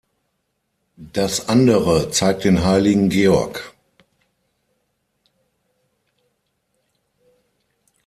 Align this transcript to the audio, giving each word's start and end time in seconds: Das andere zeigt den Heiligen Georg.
Das 1.13 1.47
andere 1.47 2.09
zeigt 2.09 2.43
den 2.43 2.65
Heiligen 2.65 3.09
Georg. 3.09 3.75